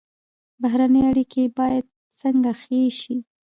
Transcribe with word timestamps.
بهرنۍ 0.61 1.01
اړیکې 1.11 1.43
باید 1.57 1.85
څنګه 2.19 2.51
ښې 2.61 2.79
شي؟ 2.99 3.15